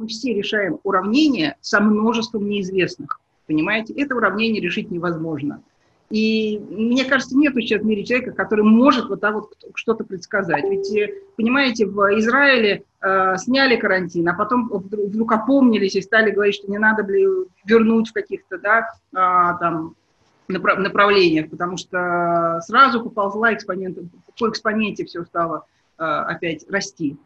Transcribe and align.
Мы 0.00 0.06
все 0.06 0.32
решаем 0.32 0.78
уравнение 0.82 1.56
со 1.60 1.78
множеством 1.78 2.48
неизвестных. 2.48 3.20
Понимаете, 3.46 3.92
это 3.92 4.16
уравнение 4.16 4.62
решить 4.62 4.90
невозможно. 4.90 5.62
И 6.08 6.58
мне 6.70 7.04
кажется, 7.04 7.36
нет 7.36 7.52
сейчас 7.56 7.82
в 7.82 7.84
мире 7.84 8.02
человека, 8.04 8.32
который 8.32 8.64
может 8.64 9.10
вот 9.10 9.20
так 9.20 9.34
вот 9.34 9.52
что-то 9.74 10.04
предсказать. 10.04 10.64
Ведь, 10.64 10.90
э, 10.96 11.12
понимаете, 11.36 11.84
в 11.84 12.18
Израиле 12.18 12.84
э, 13.02 13.36
сняли 13.36 13.76
карантин, 13.76 14.26
а 14.30 14.32
потом 14.32 14.70
вдруг, 14.72 15.32
опомнились 15.32 15.96
и 15.96 16.00
стали 16.00 16.30
говорить, 16.30 16.54
что 16.54 16.70
не 16.70 16.78
надо 16.78 17.02
вернуть 17.66 18.08
в 18.08 18.14
каких-то, 18.14 18.56
да, 18.56 18.88
э, 19.12 19.58
там, 19.60 19.96
направлениях, 20.48 21.50
потому 21.50 21.76
что 21.76 22.60
сразу 22.62 23.02
поползла 23.02 23.52
экспонент, 23.52 23.98
по 24.38 24.48
экспоненте 24.48 25.04
все 25.04 25.26
стало 25.26 25.66
э, 25.98 26.02
опять 26.02 26.64
расти. 26.70 27.18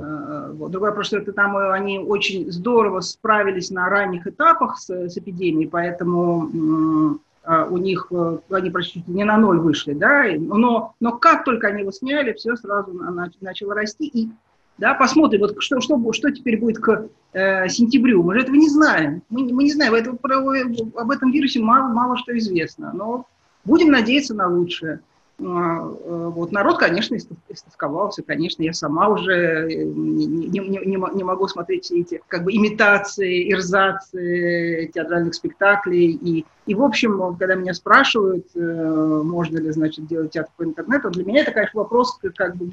Э, 0.00 0.52
вот. 0.54 0.70
Другой 0.70 0.90
вопрос, 0.90 1.08
что 1.08 1.18
это 1.18 1.32
там 1.32 1.56
э, 1.56 1.72
они 1.72 1.98
очень 1.98 2.50
здорово 2.50 3.00
справились 3.00 3.70
на 3.70 3.88
ранних 3.88 4.26
этапах 4.26 4.78
с, 4.78 4.90
с 4.90 5.16
эпидемией, 5.18 5.68
поэтому 5.68 7.20
а, 7.44 7.64
у 7.64 7.78
них, 7.78 8.08
э, 8.10 8.38
они 8.50 8.70
почти 8.70 9.02
не 9.06 9.24
на 9.24 9.38
ноль 9.38 9.58
вышли, 9.58 9.94
да, 9.94 10.24
но, 10.38 10.94
но 11.00 11.12
как 11.12 11.44
только 11.44 11.68
они 11.68 11.80
его 11.80 11.92
сняли, 11.92 12.34
все 12.34 12.56
сразу 12.56 12.92
начало 13.40 13.74
расти, 13.74 14.06
и 14.06 14.28
да, 14.76 14.94
посмотрим, 14.94 15.40
вот 15.40 15.56
что, 15.58 15.80
что, 15.80 16.12
что 16.12 16.30
теперь 16.30 16.60
будет 16.60 16.78
к 16.78 17.08
э, 17.32 17.68
сентябрю. 17.68 18.22
Мы 18.22 18.34
же 18.34 18.42
этого 18.42 18.54
не 18.54 18.68
знаем. 18.68 19.22
Мы, 19.28 19.52
мы 19.52 19.64
не 19.64 19.72
знаем, 19.72 19.94
это, 19.94 20.12
про, 20.12 20.38
об 20.38 21.10
этом 21.10 21.32
вирусе 21.32 21.60
мало, 21.60 21.92
мало 21.92 22.16
что 22.16 22.36
известно. 22.38 22.92
Но 22.94 23.26
будем 23.64 23.90
надеяться 23.90 24.34
на 24.34 24.46
лучшее. 24.46 25.00
А, 25.40 25.44
э, 25.44 26.30
вот 26.34 26.50
народ, 26.50 26.78
конечно, 26.78 27.16
истосковался, 27.48 28.24
конечно, 28.24 28.64
я 28.64 28.72
сама 28.72 29.08
уже 29.08 29.70
э, 29.70 29.84
не, 29.84 30.26
не, 30.26 30.58
не, 30.58 31.14
не 31.14 31.24
могу 31.24 31.46
смотреть 31.46 31.84
все 31.84 32.00
эти 32.00 32.20
как 32.26 32.42
бы 32.42 32.52
имитации, 32.52 33.52
ирзации 33.52 34.86
театральных 34.86 35.34
спектаклей. 35.34 36.10
И, 36.10 36.44
и, 36.66 36.74
в 36.74 36.82
общем, 36.82 37.36
когда 37.38 37.54
меня 37.54 37.72
спрашивают, 37.72 38.46
э, 38.56 39.22
можно 39.24 39.58
ли, 39.58 39.70
значит, 39.70 40.08
делать 40.08 40.32
театр 40.32 40.50
по 40.56 40.64
интернету, 40.64 41.10
для 41.10 41.24
меня 41.24 41.42
это, 41.42 41.52
конечно, 41.52 41.82
вопрос, 41.82 42.18
как 42.36 42.56
бы, 42.56 42.66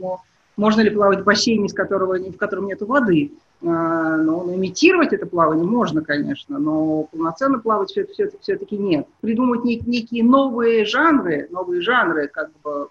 можно 0.57 0.81
ли 0.81 0.89
плавать 0.89 1.21
в 1.21 1.23
бассейне, 1.23 1.65
из 1.65 1.73
которого, 1.73 2.17
в 2.17 2.37
котором 2.37 2.67
нет 2.67 2.81
воды. 2.81 3.31
А, 3.63 4.17
но, 4.17 4.53
имитировать 4.53 5.13
это 5.13 5.25
плавание 5.25 5.65
можно, 5.65 6.01
конечно, 6.01 6.59
но 6.59 7.03
полноценно 7.03 7.59
плавать 7.59 7.89
все, 7.89 8.05
все, 8.05 8.29
все-таки 8.41 8.77
нет. 8.77 9.07
Придумать 9.21 9.63
нек, 9.63 9.85
некие 9.87 10.23
новые 10.23 10.85
жанры, 10.85 11.47
новые 11.49 11.81
жанры 11.81 12.27
как 12.27 12.51
бы 12.63 12.89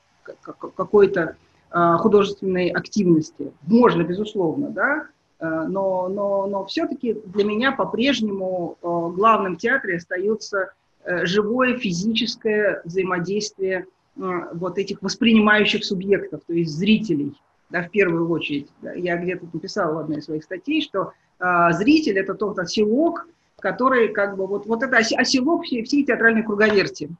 какой-то 0.54 1.36
а, 1.70 1.98
художественной 1.98 2.68
активности 2.68 3.52
можно, 3.66 4.02
безусловно, 4.02 4.70
да, 4.70 5.06
а, 5.38 5.64
но, 5.68 6.08
но, 6.08 6.46
но 6.46 6.64
все-таки 6.64 7.20
для 7.26 7.44
меня 7.44 7.72
по-прежнему 7.72 8.78
в 8.82 9.56
театре 9.56 9.96
остается 9.96 10.72
э, 11.04 11.26
живое 11.26 11.76
физическое 11.76 12.80
взаимодействие 12.84 13.86
вот 14.16 14.78
этих 14.78 15.02
воспринимающих 15.02 15.84
субъектов, 15.84 16.42
то 16.46 16.52
есть 16.52 16.70
зрителей 16.70 17.34
да, 17.74 17.82
в 17.82 17.90
первую 17.90 18.30
очередь. 18.30 18.68
Я 18.94 19.16
где-то 19.16 19.46
написала 19.52 19.94
в 19.94 19.98
одной 19.98 20.18
из 20.18 20.26
своих 20.26 20.44
статей, 20.44 20.80
что 20.80 21.12
э, 21.40 21.72
зритель– 21.72 22.16
это 22.20 22.34
тот 22.34 22.56
оселок, 22.56 23.26
который 23.58 24.12
как 24.12 24.36
бы, 24.36 24.46
вот, 24.46 24.66
вот 24.66 24.84
это 24.84 24.98
оселок 24.98 25.64
всей, 25.64 25.82
всей 25.82 26.04
театральной 26.04 26.44
круговерти. 26.44 27.10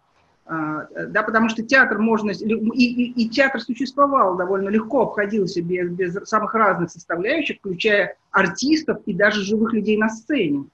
А, 0.47 0.87
да, 1.09 1.25
потому 1.25 1.48
что 1.48 1.64
театр 1.64 1.98
можно, 1.98 2.31
и, 2.31 2.34
и, 2.37 3.25
и 3.25 3.28
театр 3.28 3.60
существовал 3.62 4.37
довольно 4.37 4.69
легко, 4.69 5.03
обходился 5.03 5.60
без, 5.60 5.91
без 5.91 6.14
самых 6.28 6.54
разных 6.54 6.93
составляющих, 6.93 7.56
включая 7.59 8.16
артистов 8.31 8.98
и 9.06 9.12
даже 9.12 9.43
живых 9.43 9.72
людей 9.72 9.97
на 9.97 10.09
сцене. 10.09 10.66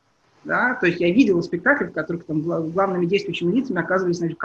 Да? 0.45 0.75
То 0.75 0.89
есть 0.89 1.01
я 1.01 1.11
видела 1.11 1.41
спектакли, 1.41 1.87
в 1.87 1.93
которых 1.93 2.27
там 2.27 2.43
главными 2.43 3.07
действующими 3.07 3.51
лицами 3.51 3.81
оказывались 3.81 4.19
значит, 4.19 4.37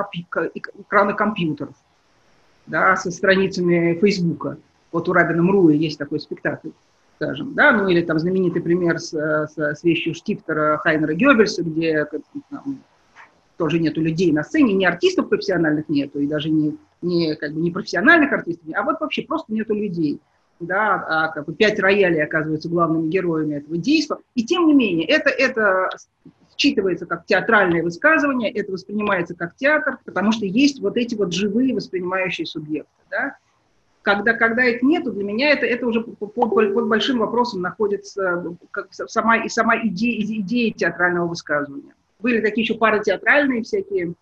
экраны 0.53 1.13
компьютеров 1.13 1.75
да, 2.67 2.95
со 2.95 3.11
страницами 3.11 3.99
Фейсбука. 3.99 4.59
Вот 4.95 5.09
у 5.09 5.11
Рабина 5.11 5.43
Мруи 5.43 5.75
есть 5.75 5.99
такой 5.99 6.21
спектакль, 6.21 6.69
скажем, 7.17 7.53
да, 7.53 7.73
ну 7.73 7.89
или 7.89 8.01
там 8.01 8.17
знаменитый 8.17 8.61
пример 8.61 8.97
с, 8.97 9.11
с, 9.11 9.57
с 9.57 9.83
вещью 9.83 10.15
Штифтера 10.15 10.77
Хайнера 10.77 11.13
Геббельса, 11.13 11.63
где 11.63 12.05
там, 12.05 12.79
тоже 13.57 13.79
нету 13.79 13.99
людей 13.99 14.31
на 14.31 14.45
сцене, 14.45 14.73
ни 14.73 14.85
артистов 14.85 15.27
профессиональных 15.27 15.89
нету, 15.89 16.19
и 16.19 16.27
даже 16.27 16.49
не, 16.49 16.77
не, 17.01 17.35
как 17.35 17.51
бы, 17.51 17.59
не 17.59 17.71
профессиональных 17.71 18.31
артистов, 18.31 18.69
а 18.73 18.83
вот 18.83 19.01
вообще 19.01 19.23
просто 19.23 19.51
нету 19.51 19.73
людей. 19.73 20.21
Да, 20.61 21.03
а 21.05 21.27
как 21.33 21.47
бы 21.47 21.53
пять 21.53 21.77
роялей 21.77 22.23
оказываются 22.23 22.69
главными 22.69 23.09
героями 23.09 23.55
этого 23.55 23.75
действия. 23.75 24.19
И 24.33 24.45
тем 24.45 24.65
не 24.67 24.73
менее, 24.73 25.05
это, 25.09 25.29
это 25.29 25.89
считывается 26.57 27.05
как 27.05 27.25
театральное 27.25 27.83
высказывание, 27.83 28.49
это 28.49 28.71
воспринимается 28.71 29.35
как 29.35 29.57
театр, 29.57 29.97
потому 30.05 30.31
что 30.31 30.45
есть 30.45 30.79
вот 30.79 30.95
эти 30.95 31.15
вот 31.15 31.33
живые 31.33 31.75
воспринимающие 31.75 32.47
субъекты. 32.47 32.93
Да? 33.11 33.35
Когда, 34.05 34.33
когда 34.33 34.63
их 34.63 34.83
нету, 34.83 35.11
для 35.11 35.23
меня 35.23 35.49
это, 35.49 35.65
это 35.65 35.87
уже 35.87 36.01
под, 36.01 36.31
под 36.35 36.87
большим 36.87 37.17
вопросом 37.17 37.61
находится 37.61 38.55
как 38.69 38.89
сама, 38.93 39.37
и 39.37 39.49
сама 39.49 39.79
идея, 39.87 40.21
идея 40.21 40.71
театрального 40.71 41.27
высказывания. 41.27 41.95
Были 42.19 42.39
такие 42.39 42.61
еще 42.61 42.75
паратеатральные 42.75 43.63
всякие 43.63 44.13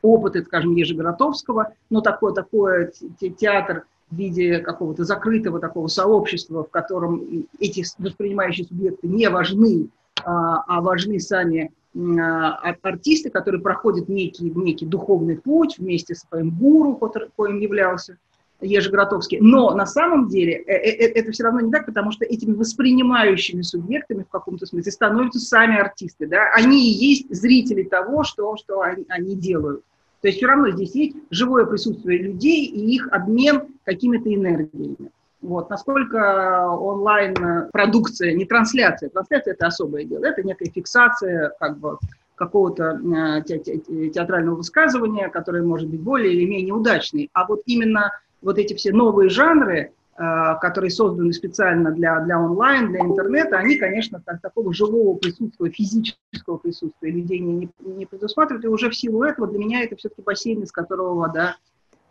опыты, 0.00 0.44
скажем, 0.44 0.76
Ежегородовского, 0.76 1.72
но 1.90 2.02
такой, 2.02 2.34
такой 2.34 2.92
театр 3.36 3.86
в 4.12 4.16
виде 4.16 4.60
какого-то 4.60 5.02
закрытого 5.02 5.58
такого 5.58 5.88
сообщества, 5.88 6.62
в 6.62 6.70
котором 6.70 7.48
эти 7.58 7.84
воспринимающие 7.98 8.64
субъекты 8.64 9.08
не 9.08 9.28
важны, 9.28 9.88
а, 10.24 10.62
а 10.68 10.80
важны 10.80 11.18
сами 11.18 11.72
а, 11.96 12.74
артисты, 12.80 13.30
которые 13.30 13.60
проходят 13.60 14.08
некий, 14.08 14.50
некий 14.50 14.86
духовный 14.86 15.36
путь 15.36 15.78
вместе 15.78 16.14
с 16.14 16.20
своим 16.20 16.50
гуру, 16.50 16.94
коим 17.34 17.58
являлся 17.58 18.18
Ежегротовский. 18.60 19.38
Но 19.40 19.74
на 19.74 19.86
самом 19.86 20.28
деле 20.28 20.54
э, 20.54 20.72
э, 20.72 20.90
э, 20.90 21.12
это 21.12 21.32
все 21.32 21.44
равно 21.44 21.60
не 21.60 21.70
так, 21.70 21.86
потому 21.86 22.10
что 22.10 22.24
этими 22.24 22.54
воспринимающими 22.54 23.62
субъектами 23.62 24.22
в 24.22 24.28
каком-то 24.28 24.66
смысле 24.66 24.92
становятся 24.92 25.40
сами 25.40 25.78
артисты. 25.78 26.26
Да? 26.26 26.50
Они 26.54 26.90
и 26.90 26.92
есть 26.92 27.34
зрители 27.34 27.82
того, 27.82 28.24
что, 28.24 28.56
что 28.56 28.80
они, 28.80 29.04
они 29.08 29.36
делают. 29.36 29.82
То 30.22 30.28
есть 30.28 30.38
все 30.38 30.46
равно 30.46 30.70
здесь 30.70 30.94
есть 30.94 31.16
живое 31.30 31.66
присутствие 31.66 32.18
людей 32.18 32.64
и 32.64 32.94
их 32.94 33.08
обмен 33.12 33.64
какими-то 33.84 34.34
энергиями. 34.34 35.10
Вот. 35.42 35.68
Насколько 35.68 36.66
онлайн-продукция, 36.70 38.32
не 38.32 38.46
трансляция, 38.46 39.10
трансляция– 39.10 39.52
это 39.54 39.66
особое 39.66 40.04
дело, 40.04 40.24
это 40.24 40.42
некая 40.42 40.70
фиксация 40.70 41.52
как 41.60 41.78
бы, 41.78 41.98
какого-то 42.34 42.98
театрального 43.44 44.56
высказывания, 44.56 45.28
которое 45.28 45.62
может 45.62 45.88
быть 45.88 46.00
более 46.00 46.32
или 46.32 46.46
менее 46.46 46.74
удачный. 46.74 47.30
А 47.32 47.46
вот 47.46 47.62
именно 47.66 48.12
вот 48.42 48.58
эти 48.58 48.74
все 48.74 48.92
новые 48.92 49.28
жанры, 49.28 49.92
э, 50.16 50.22
которые 50.60 50.90
созданы 50.90 51.32
специально 51.32 51.90
для, 51.90 52.20
для 52.20 52.40
онлайн, 52.40 52.90
для 52.90 53.00
интернета, 53.00 53.58
они, 53.58 53.76
конечно, 53.76 54.22
так, 54.24 54.40
такого 54.40 54.72
живого 54.72 55.16
присутствия, 55.16 55.70
физического 55.70 56.58
присутствия 56.58 57.10
людей 57.10 57.40
не, 57.40 57.68
не 57.80 58.06
предусматривают. 58.06 58.64
И 58.64 58.68
уже 58.68 58.90
в 58.90 58.96
силу 58.96 59.22
этого 59.22 59.48
для 59.48 59.58
меня 59.58 59.82
это 59.82 59.96
все-таки 59.96 60.22
бассейн, 60.22 60.62
из 60.62 60.72
которого 60.72 61.14
вода 61.14 61.56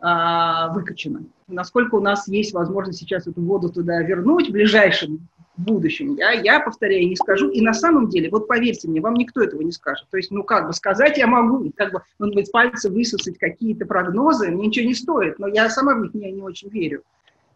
а, 0.00 0.72
выкачана. 0.74 1.24
Насколько 1.48 1.94
у 1.94 2.00
нас 2.00 2.28
есть 2.28 2.52
возможность 2.52 2.98
сейчас 2.98 3.26
эту 3.26 3.40
воду 3.40 3.70
туда 3.70 4.02
вернуть 4.02 4.48
в 4.48 4.52
ближайшем 4.52 5.28
будущем, 5.56 6.14
я, 6.16 6.32
я 6.32 6.60
повторяю, 6.60 7.08
не 7.08 7.16
скажу. 7.16 7.48
И 7.50 7.60
на 7.60 7.72
самом 7.72 8.08
деле, 8.08 8.30
вот 8.30 8.48
поверьте 8.48 8.88
мне, 8.88 9.00
вам 9.00 9.14
никто 9.14 9.42
этого 9.42 9.62
не 9.62 9.72
скажет. 9.72 10.06
То 10.10 10.16
есть, 10.16 10.30
ну 10.30 10.42
как 10.42 10.66
бы 10.66 10.72
сказать 10.72 11.18
я 11.18 11.26
могу, 11.26 11.70
как 11.76 11.92
бы, 11.92 12.02
он 12.18 12.32
быть 12.32 12.50
пальцы 12.52 12.90
высосать 12.90 13.38
какие-то 13.38 13.86
прогнозы, 13.86 14.50
мне 14.50 14.66
ничего 14.66 14.86
не 14.86 14.94
стоит, 14.94 15.38
но 15.38 15.48
я 15.48 15.68
сама 15.70 15.94
в 15.94 16.00
них 16.00 16.14
не, 16.14 16.30
не 16.32 16.42
очень 16.42 16.68
верю. 16.68 17.02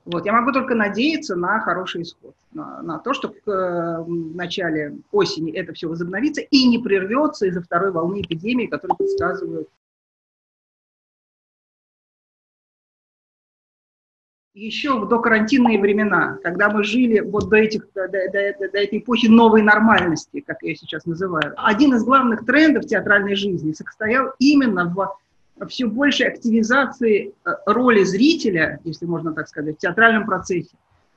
Вот, 0.06 0.24
я 0.24 0.32
могу 0.32 0.50
только 0.52 0.74
надеяться 0.74 1.36
на 1.36 1.60
хороший 1.60 2.02
исход, 2.02 2.34
на, 2.52 2.82
на 2.82 2.98
то, 2.98 3.12
что 3.12 3.28
к 3.28 3.46
э, 3.46 4.04
начале 4.08 4.96
осени 5.12 5.52
это 5.52 5.74
все 5.74 5.88
возобновится 5.88 6.40
и 6.40 6.66
не 6.66 6.78
прервется 6.78 7.46
из-за 7.46 7.62
второй 7.62 7.92
волны 7.92 8.22
эпидемии, 8.22 8.66
которую 8.66 8.96
предсказывают 8.96 9.68
еще 14.60 14.98
в 14.98 15.08
докарантинные 15.08 15.80
времена, 15.80 16.38
когда 16.42 16.68
мы 16.68 16.84
жили 16.84 17.20
вот 17.20 17.48
до, 17.48 17.56
этих, 17.56 17.86
до, 17.94 18.08
до, 18.08 18.28
до, 18.30 18.68
до 18.68 18.78
этой 18.78 18.98
эпохи 18.98 19.26
новой 19.26 19.62
нормальности, 19.62 20.44
как 20.46 20.58
я 20.62 20.74
сейчас 20.74 21.06
называю, 21.06 21.54
один 21.56 21.94
из 21.94 22.04
главных 22.04 22.44
трендов 22.44 22.86
театральной 22.86 23.36
жизни 23.36 23.72
состоял 23.72 24.32
именно 24.38 24.84
в 24.84 25.16
все 25.68 25.86
большей 25.86 26.28
активизации 26.28 27.32
э, 27.44 27.50
роли 27.66 28.02
зрителя, 28.04 28.80
если 28.84 29.06
можно 29.06 29.32
так 29.32 29.48
сказать, 29.48 29.76
в 29.76 29.78
театральном 29.78 30.24
процессе. 30.24 30.70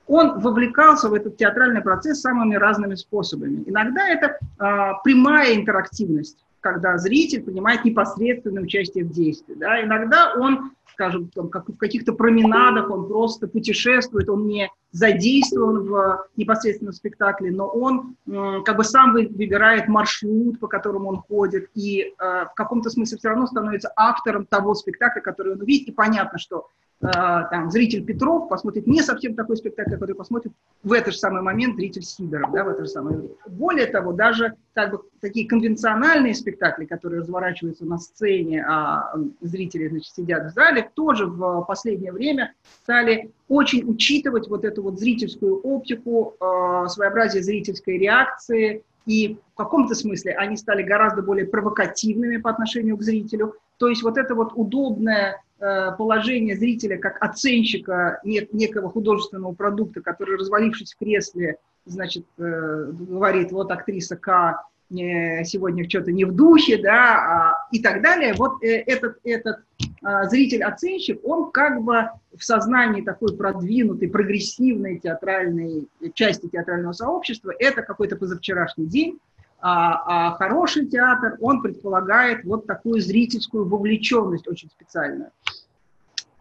Он 0.07 0.39
вовлекался 0.39 1.09
в 1.09 1.13
этот 1.13 1.37
театральный 1.37 1.81
процесс 1.81 2.21
самыми 2.21 2.55
разными 2.55 2.95
способами. 2.95 3.63
Иногда 3.65 4.07
это 4.09 4.37
а, 4.57 4.95
прямая 4.95 5.55
интерактивность, 5.55 6.43
когда 6.59 6.97
зритель 6.97 7.43
принимает 7.43 7.85
непосредственное 7.85 8.63
участие 8.63 9.05
в 9.05 9.11
действии. 9.11 9.53
Да? 9.53 9.81
Иногда 9.81 10.33
он, 10.33 10.71
скажем, 10.91 11.29
там, 11.29 11.49
как 11.49 11.69
в 11.69 11.77
каких-то 11.77 12.13
променадах, 12.13 12.89
он 12.89 13.07
просто 13.07 13.47
путешествует, 13.47 14.29
он 14.29 14.45
не, 14.45 14.69
задействован 14.91 15.85
в 15.85 16.27
непосредственном 16.35 16.93
спектакле, 16.93 17.51
но 17.51 17.67
он 17.67 18.15
как 18.63 18.77
бы 18.77 18.83
сам 18.83 19.13
выбирает 19.13 19.87
маршрут, 19.87 20.59
по 20.59 20.67
которому 20.67 21.09
он 21.09 21.17
ходит, 21.17 21.69
и 21.73 22.13
в 22.17 22.51
каком-то 22.55 22.89
смысле 22.89 23.17
все 23.17 23.29
равно 23.29 23.47
становится 23.47 23.91
автором 23.95 24.45
того 24.45 24.75
спектакля, 24.75 25.21
который 25.21 25.53
он 25.53 25.61
увидит. 25.61 25.87
И 25.87 25.91
понятно, 25.91 26.37
что 26.37 26.67
Э, 26.82 26.82
там, 27.11 27.69
зритель 27.69 28.05
Петров 28.05 28.47
посмотрит 28.47 28.87
не 28.87 29.01
совсем 29.01 29.35
такой 29.35 29.57
спектакль, 29.57 29.91
который 29.91 30.15
посмотрит 30.15 30.53
в 30.83 30.93
этот 30.93 31.13
же 31.13 31.19
самый 31.19 31.41
момент 31.41 31.75
зритель 31.75 32.03
Сидоров, 32.03 32.51
да, 32.51 32.63
в 32.63 32.69
это 32.69 32.85
же 32.85 32.89
самое 32.89 33.17
время. 33.17 33.33
Более 33.47 33.87
того, 33.87 34.13
даже 34.13 34.53
как 34.73 34.91
бы, 34.91 35.01
такие 35.19 35.47
конвенциональные 35.47 36.33
спектакли, 36.33 36.85
которые 36.85 37.21
разворачиваются 37.21 37.85
на 37.85 37.97
сцене, 37.97 38.65
а 38.65 39.13
зрители 39.41 39.87
значит, 39.89 40.13
сидят 40.13 40.51
в 40.51 40.53
зале, 40.53 40.89
тоже 40.93 41.25
в 41.25 41.65
последнее 41.67 42.11
время 42.11 42.53
стали 42.83 43.31
очень 43.49 43.83
учитывать 43.85 44.47
вот 44.47 44.63
эту 44.63 44.83
вот 44.83 44.99
зрительскую 44.99 45.59
оптику, 45.61 46.35
э, 46.39 46.87
своеобразие 46.87 47.43
зрительской 47.43 47.97
реакции, 47.97 48.83
и 49.05 49.37
в 49.53 49.57
каком-то 49.57 49.95
смысле 49.95 50.33
они 50.35 50.55
стали 50.55 50.81
гораздо 50.81 51.21
более 51.21 51.45
провокативными 51.45 52.37
по 52.37 52.49
отношению 52.49 52.95
к 52.95 53.01
зрителю. 53.01 53.55
То 53.77 53.89
есть 53.89 54.01
вот 54.01 54.17
это 54.17 54.33
вот 54.33 54.53
удобное 54.55 55.41
Э, 55.52 55.52
положение 55.97 56.57
зрителя 56.57 56.97
как 56.97 57.17
оценщика 57.23 58.19
некого 58.23 58.89
художественного 58.89 59.53
продукта, 59.53 60.01
который, 60.01 60.37
развалившись 60.37 60.93
в 60.93 60.97
кресле, 60.97 61.57
значит, 61.85 62.25
э, 62.37 62.91
говорит, 62.91 63.51
вот 63.51 63.71
актриса 63.71 64.15
К 64.15 64.63
сегодня 64.89 65.89
что-то 65.89 66.11
не 66.11 66.23
в 66.23 66.35
духе, 66.35 66.77
да, 66.77 67.15
а, 67.15 67.67
и 67.71 67.81
так 67.81 68.03
далее. 68.03 68.33
Вот 68.35 68.63
э, 68.63 68.83
этот, 68.85 69.17
этот 69.23 69.61
а, 70.03 70.25
зритель-оценщик, 70.27 71.19
он 71.23 71.51
как 71.51 71.81
бы 71.81 72.09
в 72.37 72.43
сознании 72.43 73.01
такой 73.01 73.35
продвинутой, 73.35 74.09
прогрессивной 74.09 74.99
театральной 74.99 75.87
части 76.13 76.47
театрального 76.47 76.93
сообщества, 76.93 77.53
это 77.57 77.81
какой-то 77.81 78.17
позавчерашний 78.17 78.85
день, 78.85 79.19
а, 79.65 80.27
а 80.27 80.35
хороший 80.35 80.87
театр, 80.87 81.37
он 81.39 81.61
предполагает 81.61 82.43
вот 82.43 82.67
такую 82.67 82.99
зрительскую 82.99 83.65
вовлеченность 83.65 84.45
очень 84.45 84.69
специальную. 84.69 85.31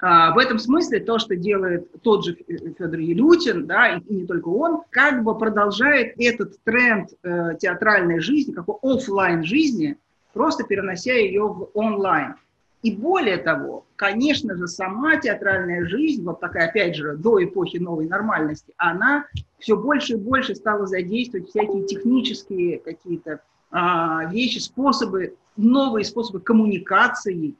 А, 0.01 0.35
в 0.35 0.39
этом 0.39 0.59
смысле 0.59 0.99
то, 0.99 1.21
что 1.21 1.37
делает 1.37 1.89
тот 2.03 2.25
же 2.25 2.35
Федор 2.35 2.99
Елютин, 2.99 3.69
да, 3.69 3.97
и, 3.97 4.13
не 4.13 4.27
только 4.27 4.49
он, 4.49 4.83
как 4.91 5.23
бы 5.23 5.39
продолжает 5.39 6.15
этот 6.19 6.61
тренд 6.65 7.11
э, 7.23 7.55
театральной 7.61 8.19
жизни, 8.19 8.53
какой 8.53 8.75
офлайн 8.83 9.45
жизни, 9.45 9.97
просто 10.33 10.65
перенося 10.65 11.13
ее 11.13 11.47
в 11.47 11.71
онлайн. 11.75 12.35
И 12.83 12.91
более 12.97 13.37
того, 13.37 13.87
конечно 13.95 14.57
же, 14.57 14.67
сама 14.67 15.17
театральная 15.17 15.87
жизнь, 15.87 16.25
вот 16.25 16.41
такая, 16.41 16.69
опять 16.69 16.97
же, 16.97 17.17
до 17.17 17.43
эпохи 17.43 17.77
новой 17.77 18.09
нормальности, 18.09 18.75
она 18.77 19.27
все 19.59 19.77
больше 19.77 20.15
и 20.15 20.17
больше 20.17 20.57
стала 20.57 20.87
задействовать 20.87 21.49
всякие 21.49 21.85
технические 21.87 22.79
какие-то 22.81 23.41
а, 23.71 24.25
вещи, 24.27 24.59
способы, 24.59 25.37
новые 25.57 26.05
способы 26.05 26.41
коммуникации. 26.41 27.55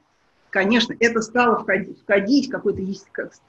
Конечно, 0.49 0.93
это 0.99 1.21
стало 1.21 1.59
входить, 1.59 2.49
какой-то 2.49 2.81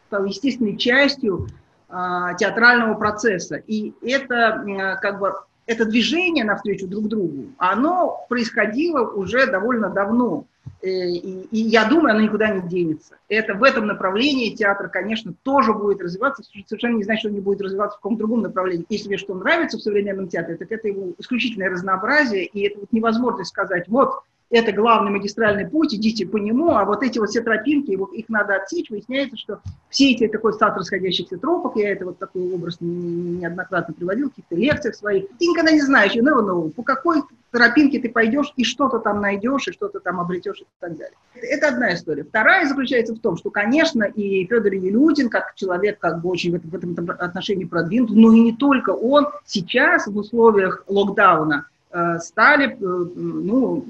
стало 0.09 0.27
естественной 0.27 0.77
частью 0.77 1.49
а, 1.89 2.35
театрального 2.35 2.95
процесса. 2.95 3.57
И 3.57 3.95
это 4.01 4.99
как 5.03 5.19
бы 5.19 5.35
это 5.67 5.85
движение 5.87 6.45
навстречу 6.45 6.87
друг 6.87 7.09
другу, 7.09 7.47
оно 7.59 8.27
происходило 8.29 9.09
уже 9.11 9.47
довольно 9.47 9.91
давно. 9.91 10.47
Э, 10.85 11.09
и, 11.09 11.47
и 11.51 11.59
я 11.63 11.87
думаю, 11.87 12.11
оно 12.11 12.21
никуда 12.21 12.49
не 12.49 12.69
денется. 12.69 13.17
Это 13.29 13.55
в 13.55 13.63
этом 13.63 13.87
направлении 13.87 14.55
театр, 14.55 14.91
конечно, 14.91 15.33
тоже 15.43 15.73
будет 15.73 16.03
развиваться. 16.03 16.43
Совершенно 16.67 16.97
не 16.97 17.05
значит, 17.05 17.21
что 17.21 17.29
он 17.31 17.35
не 17.35 17.41
будет 17.41 17.63
развиваться 17.63 17.97
в 17.97 18.01
каком-то 18.01 18.19
другом 18.19 18.43
направлении. 18.43 18.85
Если 18.91 19.09
мне 19.09 19.17
что 19.17 19.35
нравится 19.35 19.79
в 19.79 19.81
современном 19.81 20.29
театре, 20.29 20.59
так 20.59 20.71
это 20.71 20.89
его 20.89 21.15
исключительное 21.19 21.71
разнообразие, 21.71 22.45
и 22.45 22.61
это 22.69 22.81
вот 22.81 22.93
невозможность 22.93 23.49
сказать, 23.49 23.89
вот 23.89 24.25
это 24.55 24.73
главный 24.73 25.11
магистральный 25.11 25.67
путь, 25.69 25.95
идите 25.95 26.27
по 26.27 26.37
нему, 26.37 26.71
а 26.71 26.85
вот 26.85 27.03
эти 27.03 27.19
вот 27.19 27.29
все 27.29 27.41
тропинки, 27.41 27.91
их 27.91 28.29
надо 28.29 28.55
отсечь, 28.55 28.89
выясняется, 28.89 29.37
что 29.37 29.61
все 29.91 30.13
эти 30.13 30.29
такой 30.29 30.53
стат 30.53 30.77
расходящихся 30.77 31.39
тропок, 31.39 31.77
я 31.77 31.91
это 31.91 32.05
вот 32.05 32.19
такой 32.19 32.53
образ 32.53 32.79
неоднократно 32.81 33.95
приводил 33.95 34.29
в 34.29 34.31
каких-то 34.31 34.55
лекциях 34.55 34.95
своих, 34.95 35.27
ты 35.39 35.47
никогда 35.47 35.73
не 35.73 35.81
знаешь, 35.81 36.15
you 36.15 36.23
never 36.23 36.41
know, 36.41 36.71
по 36.71 36.85
какой 36.85 37.23
тропинке 37.51 37.99
ты 37.99 38.09
пойдешь 38.09 38.53
и 38.57 38.65
что-то 38.65 39.01
там 39.01 39.21
найдешь, 39.21 39.67
и 39.67 39.73
что-то 39.73 39.99
там 39.99 40.21
обретешь 40.21 40.61
и 40.61 40.67
так 40.79 40.97
далее. 40.97 41.17
Это 41.35 41.69
одна 41.69 41.95
история. 41.95 42.25
Вторая 42.25 42.67
заключается 42.67 43.15
в 43.15 43.19
том, 43.19 43.37
что, 43.37 43.51
конечно, 43.51 44.05
и 44.05 44.47
Федор 44.47 44.73
Елютин, 44.73 45.31
как 45.31 45.55
человек 45.57 45.99
как 45.99 46.21
бы 46.21 46.31
очень 46.31 46.53
в 46.53 46.55
этом, 46.57 46.71
в 46.71 46.75
этом 46.75 47.11
отношении 47.19 47.65
продвинут, 47.65 48.11
но 48.11 48.33
и 48.33 48.41
не 48.41 48.53
только 48.57 48.91
он, 48.91 49.29
сейчас 49.47 50.07
в 50.07 50.17
условиях 50.17 50.85
локдауна 50.87 51.67
э, 51.91 52.19
стали, 52.19 52.73
э, 52.73 52.77
ну, 52.81 53.85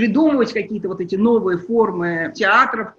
придумывать 0.00 0.54
какие-то 0.54 0.88
вот 0.88 1.02
эти 1.02 1.14
новые 1.14 1.58
формы 1.58 2.32
театров, 2.34 2.94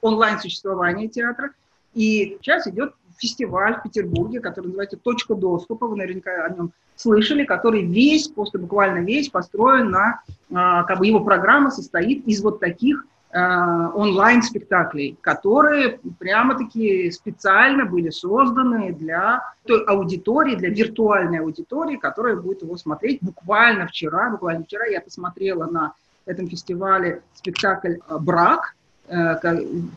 онлайн-существования 0.00 1.08
театра. 1.08 1.50
И 1.92 2.38
сейчас 2.40 2.66
идет 2.66 2.94
фестиваль 3.18 3.74
в 3.78 3.82
Петербурге, 3.82 4.40
который 4.40 4.68
называется 4.68 4.96
«Точка 4.96 5.34
доступа», 5.34 5.86
вы 5.86 5.96
наверняка 5.96 6.46
о 6.46 6.54
нем 6.54 6.72
слышали, 6.96 7.44
который 7.44 7.84
весь, 7.84 8.28
просто 8.28 8.58
буквально 8.58 9.04
весь 9.04 9.28
построен 9.28 9.90
на, 9.90 10.22
а, 10.54 10.84
как 10.84 11.00
бы 11.00 11.06
его 11.06 11.20
программа 11.20 11.70
состоит 11.70 12.26
из 12.26 12.42
вот 12.42 12.60
таких 12.60 13.04
онлайн-спектаклей, 13.34 15.18
которые 15.20 15.98
прямо-таки 16.20 17.10
специально 17.10 17.84
были 17.84 18.10
созданы 18.10 18.92
для 18.92 19.42
той 19.66 19.82
аудитории, 19.84 20.54
для 20.54 20.68
виртуальной 20.68 21.40
аудитории, 21.40 21.96
которая 21.96 22.36
будет 22.36 22.62
его 22.62 22.76
смотреть. 22.76 23.18
Буквально 23.22 23.88
вчера, 23.88 24.30
буквально 24.30 24.64
вчера 24.64 24.86
я 24.86 25.00
посмотрела 25.00 25.66
на 25.66 25.94
этом 26.26 26.48
фестивале 26.48 27.22
спектакль 27.34 27.94
«Брак», 28.20 28.76
э, 29.08 29.34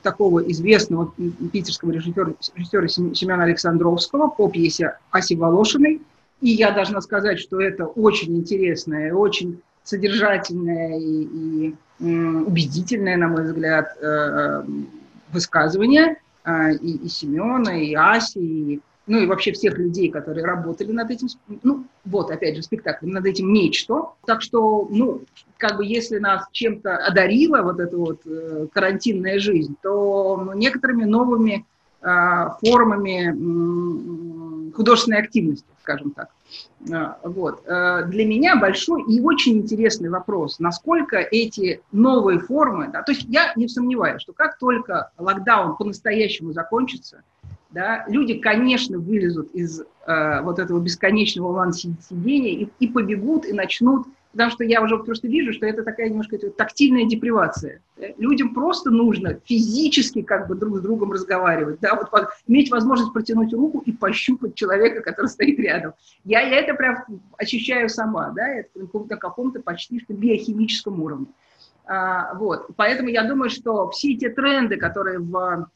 такого 0.01 0.39
известного 0.51 1.13
питерского 1.54 1.92
режиссера, 1.92 2.34
режиссера 2.56 2.88
Семена 2.88 3.44
Александровского 3.44 4.30
по 4.30 4.50
пьесе 4.50 4.98
Аси 5.12 5.36
Волошиной. 5.36 6.01
И 6.41 6.50
я 6.50 6.72
должна 6.72 7.01
сказать, 7.01 7.39
что 7.39 7.62
это 7.62 7.86
очень 7.86 8.36
интересная, 8.36 9.13
очень 9.13 9.62
содержательная 9.88 11.00
и, 11.00 11.24
и 11.24 11.75
убедительное, 12.00 13.15
на 13.15 13.29
мой 13.29 13.44
взгляд, 13.44 13.96
э, 14.01 14.06
э, 14.06 14.63
высказывание 15.32 16.17
э, 16.44 16.75
и, 16.75 17.06
и 17.06 17.08
Семена, 17.08 17.74
и 17.77 17.94
Аси, 17.94 18.38
и, 18.38 18.82
ну 19.08 19.20
и 19.20 19.25
вообще 19.25 19.53
всех 19.53 19.77
людей, 19.77 20.12
которые 20.12 20.46
работали 20.46 20.91
над 20.91 21.10
этим, 21.10 21.29
ну 21.63 21.86
вот, 22.03 22.29
опять 22.32 22.58
же, 22.58 22.63
спектаклем, 22.63 23.12
над 23.12 23.25
этим 23.25 23.53
нечто. 23.53 24.10
Так 24.25 24.41
что, 24.41 24.89
ну, 24.91 25.22
как 25.56 25.77
бы 25.77 25.86
если 25.86 26.20
нас 26.20 26.46
чем-то 26.51 26.98
одарила 26.98 27.62
вот 27.62 27.79
эта 27.79 27.96
вот 27.96 28.22
карантинная 28.74 29.39
жизнь, 29.39 29.77
то 29.82 30.44
ну, 30.46 30.53
некоторыми 30.53 31.06
новыми 31.06 31.65
формами 32.01 33.34
художественной 34.74 35.19
активности, 35.19 35.67
скажем 35.81 36.12
так. 36.12 36.29
А, 36.91 37.17
вот. 37.24 37.63
Э, 37.65 38.03
для 38.07 38.25
меня 38.25 38.55
большой 38.55 39.03
и 39.03 39.19
очень 39.19 39.57
интересный 39.57 40.09
вопрос, 40.09 40.59
насколько 40.59 41.17
эти 41.17 41.81
новые 41.91 42.39
формы, 42.39 42.89
да, 42.91 43.03
то 43.03 43.12
есть 43.12 43.25
я 43.27 43.53
не 43.55 43.67
сомневаюсь, 43.67 44.21
что 44.21 44.33
как 44.33 44.57
только 44.57 45.12
локдаун 45.17 45.75
по-настоящему 45.75 46.53
закончится, 46.53 47.24
да, 47.71 48.05
люди, 48.07 48.36
конечно, 48.36 48.97
вылезут 48.97 49.51
из 49.51 49.81
э, 49.81 50.41
вот 50.41 50.59
этого 50.59 50.79
бесконечного 50.79 51.50
онлайн-сидения 51.50 52.53
и, 52.53 52.69
и 52.79 52.88
побегут, 52.88 53.45
и 53.45 53.53
начнут 53.53 54.07
потому 54.38 54.51
что 54.51 54.63
я 54.63 54.84
уже 54.84 55.00
просто 55.00 55.27
вижу, 55.27 55.51
что 55.51 55.65
это 55.65 55.84
такая 55.84 56.10
немножко 56.10 56.38
тактильная 56.38 57.06
депривация. 57.06 57.82
Людям 58.20 58.53
просто 58.53 58.91
нужно 58.91 59.39
физически 59.44 60.22
как 60.22 60.48
бы 60.48 60.53
друг 60.53 60.77
с 60.77 60.82
другом 60.82 61.12
разговаривать, 61.12 61.79
да, 61.79 61.96
вот 61.96 62.12
иметь 62.46 62.70
возможность 62.70 63.12
протянуть 63.13 63.51
руку 63.51 63.82
и 63.84 63.91
пощупать 63.91 64.53
человека, 64.53 65.01
который 65.01 65.25
стоит 65.29 65.58
рядом. 65.58 65.94
Я, 66.24 66.41
я 66.41 66.60
это 66.60 66.75
прям 66.75 67.03
ощущаю 67.36 67.89
сама, 67.89 68.29
да, 68.29 68.48
это 68.48 68.70
на 68.75 69.17
каком-то 69.17 69.60
почти 69.60 70.00
что 70.00 70.13
биохимическом 70.13 71.01
уровне. 71.01 71.27
А, 71.86 72.36
вот, 72.36 72.67
поэтому 72.75 73.10
я 73.10 73.24
думаю, 73.24 73.50
что 73.50 73.89
все 73.89 74.15
те 74.17 74.29
тренды, 74.29 74.77
которые 74.77 75.17
в 75.17 75.67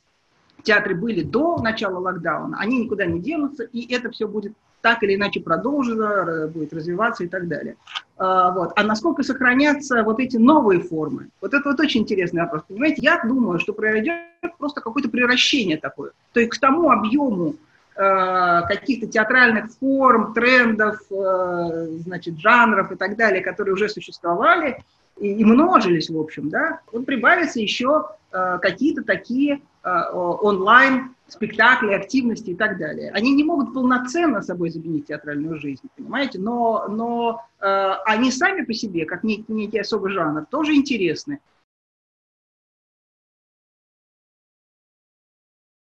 театре 0.62 0.94
были 0.94 1.24
до 1.24 1.58
начала 1.58 1.98
локдауна, 1.98 2.60
они 2.60 2.84
никуда 2.84 3.08
не 3.08 3.20
денутся, 3.20 3.63
и 3.63 3.91
это 3.91 4.12
все 4.12 4.27
будет 4.27 4.53
так 4.82 5.04
или 5.04 5.16
иначе 5.16 5.40
продолжено, 5.40 6.48
будет 6.48 6.74
развиваться 6.74 7.24
и 7.24 7.28
так 7.28 7.48
далее. 7.48 7.76
А, 8.18 8.52
вот. 8.52 8.72
А 8.76 8.84
насколько 8.84 9.24
сохранятся 9.24 10.04
вот 10.04 10.20
эти 10.20 10.38
новые 10.38 10.82
формы? 10.82 11.30
Вот 11.42 11.54
это 11.54 11.70
вот 11.70 11.80
очень 11.80 12.02
интересный 12.02 12.42
вопрос. 12.42 12.64
Понимаете, 12.68 13.02
я 13.02 13.22
думаю, 13.24 13.60
что 13.60 13.74
произойдет 13.74 14.16
просто 14.58 14.82
какое-то 14.82 15.10
превращение 15.10 15.78
такое. 15.78 16.12
То 16.34 16.40
есть 16.40 16.52
к 16.52 16.60
тому 16.60 16.92
объему 16.92 17.56
э, 17.96 18.62
каких-то 18.68 19.08
театральных 19.08 19.72
форм, 19.80 20.34
трендов, 20.34 21.00
э, 21.10 21.88
значит, 22.04 22.40
жанров 22.40 22.92
и 22.92 22.96
так 22.96 23.18
далее, 23.18 23.42
которые 23.42 23.74
уже 23.74 23.90
существовали 23.90 24.84
и, 25.20 25.34
и 25.34 25.44
множились, 25.44 26.10
в 26.10 26.20
общем, 26.20 26.50
да, 26.50 26.80
вот 26.92 27.06
прибавятся 27.06 27.60
еще 27.60 28.06
какие-то 28.32 29.04
такие 29.04 29.60
онлайн 29.84 31.14
спектакли, 31.32 31.94
активности 31.94 32.50
и 32.50 32.56
так 32.56 32.78
далее. 32.78 33.12
Они 33.12 33.34
не 33.34 33.44
могут 33.44 33.74
полноценно 33.74 34.42
собой 34.42 34.70
заменить 34.70 35.08
театральную 35.08 35.60
жизнь, 35.60 35.88
понимаете, 35.96 36.40
но, 36.40 36.88
но 36.90 37.42
э, 37.60 37.92
они 38.06 38.32
сами 38.32 38.66
по 38.66 38.74
себе, 38.74 39.06
как 39.06 39.24
некий, 39.24 39.46
некий 39.54 39.80
особый 39.80 40.12
жанр, 40.12 40.46
тоже 40.46 40.76
интересны. 40.76 41.40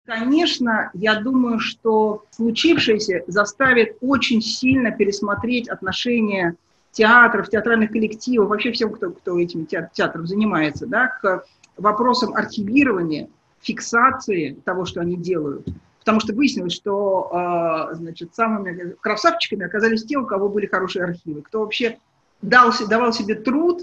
Конечно, 0.05 0.90
я 0.95 1.21
думаю, 1.21 1.59
что 1.61 2.25
случившееся 2.31 3.25
заставит 3.26 3.97
очень 4.00 4.40
сильно 4.43 4.90
пересмотреть 4.90 5.69
отношения 5.69 6.57
театров, 6.93 7.49
театральных 7.49 7.90
коллективов, 7.90 8.49
вообще 8.49 8.73
всем, 8.73 8.93
кто, 8.93 9.11
кто 9.11 9.38
этим 9.38 9.67
театром 9.67 10.26
занимается, 10.26 10.87
да, 10.87 11.09
к 11.09 11.45
вопросам 11.76 12.35
архивирования, 12.35 13.28
фиксации 13.60 14.56
того, 14.64 14.84
что 14.84 15.00
они 15.00 15.16
делают. 15.16 15.66
Потому 16.00 16.20
что 16.20 16.32
выяснилось, 16.32 16.72
что 16.72 17.88
э, 17.90 17.94
значит, 17.96 18.34
самыми 18.34 18.94
красавчиками 19.00 19.66
оказались 19.66 20.04
те, 20.04 20.16
у 20.16 20.26
кого 20.26 20.48
были 20.48 20.66
хорошие 20.66 21.04
архивы, 21.04 21.42
кто 21.42 21.60
вообще 21.60 21.98
дал, 22.40 22.72
давал 22.88 23.12
себе 23.12 23.34
труд 23.34 23.82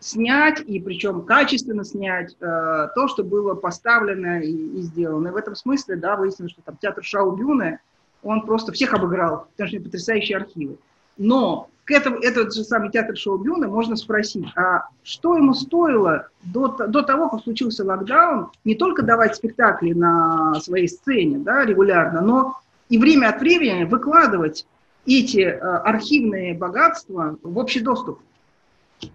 снять, 0.00 0.60
и 0.60 0.80
причем 0.80 1.22
качественно 1.22 1.84
снять 1.84 2.34
э, 2.40 2.88
то, 2.94 3.08
что 3.08 3.24
было 3.24 3.54
поставлено 3.54 4.40
и, 4.40 4.50
и 4.50 4.80
сделано. 4.82 5.28
И 5.28 5.30
в 5.30 5.36
этом 5.36 5.54
смысле, 5.54 5.96
да, 5.96 6.16
выяснилось, 6.16 6.52
что 6.52 6.62
там 6.62 6.76
театр 6.80 7.04
Шаубюна, 7.04 7.80
он 8.22 8.42
просто 8.42 8.72
всех 8.72 8.94
обыграл, 8.94 9.48
потому 9.52 9.68
что 9.68 9.80
потрясающие 9.80 10.36
архивы. 10.36 10.78
Но 11.16 11.68
к 11.84 11.92
этому, 11.92 12.18
этот 12.18 12.52
же 12.52 12.64
самый 12.64 12.90
театр 12.90 13.16
Шоу-Бюна 13.16 13.68
можно 13.68 13.94
спросить, 13.96 14.46
а 14.56 14.88
что 15.04 15.36
ему 15.36 15.54
стоило 15.54 16.28
до, 16.42 16.68
до 16.68 17.02
того, 17.02 17.28
как 17.28 17.42
случился 17.42 17.84
локдаун, 17.84 18.48
не 18.64 18.74
только 18.74 19.02
давать 19.02 19.36
спектакли 19.36 19.92
на 19.92 20.54
своей 20.60 20.88
сцене 20.88 21.38
да, 21.38 21.64
регулярно, 21.64 22.20
но 22.20 22.58
и 22.88 22.98
время 22.98 23.28
от 23.28 23.40
времени 23.40 23.84
выкладывать 23.84 24.66
эти 25.06 25.40
э, 25.40 25.58
архивные 25.58 26.54
богатства 26.54 27.38
в 27.42 27.56
общий 27.56 27.80
доступ. 27.80 28.18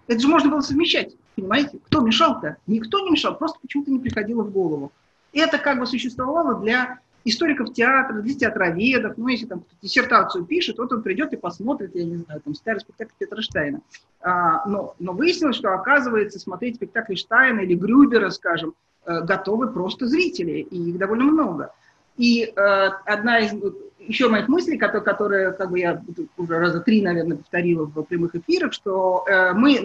Это 0.06 0.20
же 0.20 0.28
можно 0.28 0.50
было 0.50 0.60
совмещать, 0.60 1.14
понимаете? 1.36 1.78
Кто 1.86 2.00
мешал-то? 2.00 2.56
Никто 2.66 3.00
не 3.00 3.10
мешал, 3.10 3.36
просто 3.36 3.58
почему-то 3.60 3.90
не 3.90 3.98
приходило 3.98 4.42
в 4.42 4.50
голову. 4.50 4.92
Это 5.34 5.58
как 5.58 5.78
бы 5.78 5.86
существовало 5.86 6.54
для 6.54 7.00
историков 7.24 7.72
театра, 7.72 8.20
для 8.20 8.34
театроведов, 8.34 9.14
ну, 9.16 9.28
если 9.28 9.46
там 9.46 9.64
диссертацию 9.80 10.44
пишет, 10.44 10.78
вот 10.78 10.92
он 10.92 11.02
придет 11.02 11.32
и 11.32 11.36
посмотрит, 11.36 11.94
я 11.94 12.04
не 12.04 12.16
знаю, 12.16 12.40
там, 12.40 12.54
старый 12.54 12.80
спектакль 12.80 13.12
Петра 13.18 13.42
Штайна. 13.42 13.80
А, 14.20 14.66
но, 14.68 14.94
но 14.98 15.12
выяснилось, 15.12 15.56
что, 15.56 15.72
оказывается, 15.74 16.38
смотреть 16.38 16.76
спектакли 16.76 17.14
Штайна 17.14 17.60
или 17.60 17.74
Грюбера, 17.74 18.30
скажем, 18.30 18.74
э, 19.06 19.22
готовы 19.22 19.72
просто 19.72 20.06
зрители, 20.06 20.60
и 20.60 20.90
их 20.90 20.98
довольно 20.98 21.24
много. 21.24 21.72
И 22.16 22.44
э, 22.44 22.50
одна 22.54 23.40
из 23.40 23.52
еще 23.98 24.28
моих 24.28 24.48
мыслей, 24.48 24.78
которые, 24.78 25.02
которые 25.04 25.52
как 25.52 25.70
бы 25.70 25.78
я 25.78 26.02
уже 26.36 26.58
раза 26.58 26.80
три, 26.80 27.02
наверное, 27.02 27.36
повторила 27.36 27.84
в 27.84 28.02
прямых 28.02 28.34
эфирах, 28.34 28.72
что 28.72 29.24
э, 29.28 29.52
мы 29.52 29.80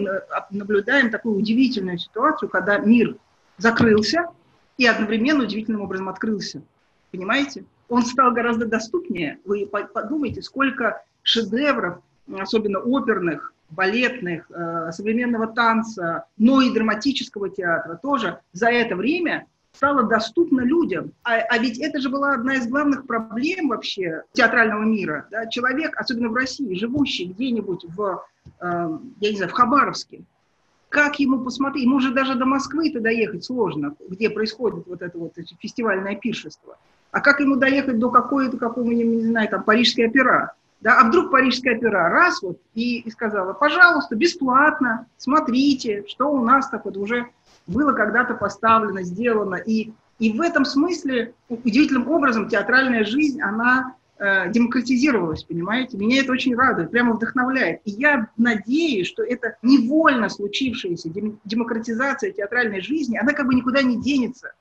наблюдаем 0.50 1.10
такую 1.10 1.36
удивительную 1.36 1.98
ситуацию, 1.98 2.48
когда 2.48 2.78
мир 2.78 3.16
закрылся 3.58 4.26
и 4.76 4.86
одновременно 4.86 5.44
удивительным 5.44 5.82
образом 5.82 6.08
открылся. 6.08 6.62
Понимаете? 7.10 7.64
Он 7.88 8.02
стал 8.02 8.32
гораздо 8.32 8.66
доступнее. 8.66 9.38
Вы 9.44 9.66
подумайте, 9.66 10.42
сколько 10.42 11.02
шедевров, 11.22 11.98
особенно 12.38 12.80
оперных, 12.80 13.54
балетных, 13.70 14.50
э, 14.50 14.92
современного 14.92 15.46
танца, 15.46 16.24
но 16.36 16.60
и 16.60 16.72
драматического 16.72 17.50
театра 17.50 17.98
тоже 18.02 18.40
за 18.52 18.68
это 18.68 18.96
время 18.96 19.46
стало 19.72 20.04
доступно 20.04 20.62
людям. 20.62 21.12
А, 21.22 21.36
а 21.36 21.58
ведь 21.58 21.78
это 21.78 22.00
же 22.00 22.08
была 22.08 22.32
одна 22.32 22.56
из 22.56 22.66
главных 22.66 23.06
проблем 23.06 23.68
вообще 23.68 24.22
театрального 24.32 24.82
мира. 24.82 25.26
Да? 25.30 25.46
Человек, 25.46 25.96
особенно 25.96 26.28
в 26.28 26.34
России, 26.34 26.74
живущий 26.74 27.26
где-нибудь 27.26 27.84
в, 27.84 28.24
э, 28.60 28.98
я 29.20 29.30
не 29.30 29.36
знаю, 29.36 29.50
в 29.50 29.54
Хабаровске, 29.54 30.22
как 30.88 31.20
ему 31.20 31.44
посмотреть? 31.44 31.84
Ему 31.84 32.00
же 32.00 32.12
даже 32.12 32.34
до 32.34 32.46
Москвы-то 32.46 33.00
доехать 33.00 33.44
сложно, 33.44 33.94
где 34.08 34.30
происходит 34.30 34.86
вот 34.86 35.02
это 35.02 35.18
вот 35.18 35.34
фестивальное 35.60 36.16
пиршество. 36.16 36.78
А 37.10 37.20
как 37.20 37.40
ему 37.40 37.56
доехать 37.56 37.98
до 37.98 38.10
какой-то, 38.10 38.58
какого-нибудь, 38.58 39.22
не 39.22 39.26
знаю, 39.26 39.48
там, 39.48 39.62
Парижской 39.62 40.08
опера? 40.08 40.52
Да, 40.80 41.00
а 41.00 41.08
вдруг 41.08 41.30
Парижская 41.30 41.76
опера 41.76 42.08
раз 42.08 42.40
вот 42.42 42.60
и, 42.74 43.00
и 43.00 43.10
сказала, 43.10 43.52
пожалуйста, 43.52 44.14
бесплатно, 44.14 45.06
смотрите, 45.16 46.04
что 46.06 46.30
у 46.30 46.44
нас 46.44 46.68
так 46.68 46.84
вот 46.84 46.96
уже 46.96 47.26
было 47.66 47.92
когда-то 47.92 48.34
поставлено, 48.34 49.02
сделано. 49.02 49.56
И, 49.56 49.92
и 50.18 50.32
в 50.32 50.40
этом 50.40 50.64
смысле 50.64 51.34
удивительным 51.48 52.08
образом 52.08 52.48
театральная 52.48 53.04
жизнь, 53.04 53.40
она 53.40 53.96
э, 54.18 54.50
демократизировалась, 54.50 55.42
понимаете? 55.42 55.96
Меня 55.96 56.20
это 56.22 56.30
очень 56.30 56.54
радует, 56.54 56.90
прямо 56.90 57.14
вдохновляет. 57.14 57.80
И 57.84 57.90
я 57.90 58.28
надеюсь, 58.36 59.08
что 59.08 59.24
это 59.24 59.56
невольно 59.62 60.28
случившаяся 60.28 61.10
демократизация 61.44 62.30
театральной 62.30 62.82
жизни, 62.82 63.18
она 63.18 63.32
как 63.32 63.46
бы 63.46 63.54
никуда 63.54 63.82
не 63.82 64.00
денется 64.00 64.52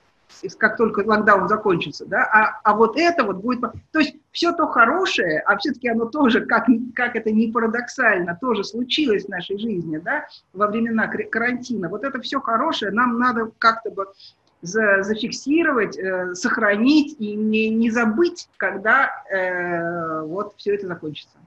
как 0.57 0.77
только 0.77 1.01
локдаун 1.05 1.48
закончится, 1.48 2.05
да, 2.05 2.24
а, 2.25 2.60
а 2.63 2.75
вот 2.75 2.98
это 2.98 3.24
вот 3.24 3.38
будет, 3.38 3.62
то 3.91 4.00
есть 4.00 4.15
все 4.31 4.51
то 4.51 4.67
хорошее, 4.67 5.39
а 5.39 5.57
все-таки 5.57 5.89
оно 5.89 6.05
тоже, 6.05 6.46
как, 6.46 6.67
как 6.96 7.15
это 7.15 7.31
не 7.31 7.51
парадоксально, 7.51 8.38
тоже 8.39 8.63
случилось 8.63 9.25
в 9.25 9.29
нашей 9.29 9.57
жизни, 9.57 9.98
да, 9.98 10.27
во 10.53 10.67
времена 10.67 11.07
карантина, 11.07 11.89
вот 11.89 12.03
это 12.03 12.22
все 12.22 12.39
хорошее 12.39 12.91
нам 12.91 13.17
надо 13.19 13.51
как-то 13.57 13.91
бы 13.91 14.07
за, 14.62 15.03
зафиксировать, 15.03 15.98
э, 15.98 16.34
сохранить 16.34 17.15
и 17.19 17.36
не, 17.36 17.69
не 17.69 17.89
забыть, 17.91 18.50
когда 18.57 19.12
э, 19.29 20.22
вот 20.24 20.53
все 20.57 20.75
это 20.75 20.88
закончится. 20.88 21.38